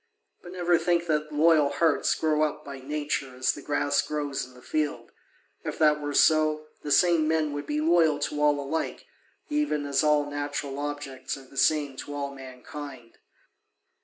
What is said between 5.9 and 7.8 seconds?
were so, the same men would